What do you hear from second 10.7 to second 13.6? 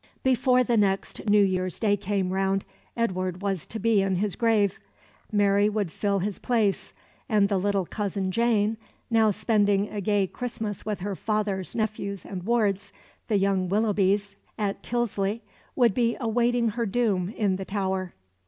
with her father's nephews and wards, the